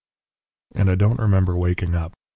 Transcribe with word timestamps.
"And 0.73 0.89
I 0.89 0.95
don't 0.95 1.19
remember 1.19 1.55
waking 1.55 1.93
up. 1.93 2.13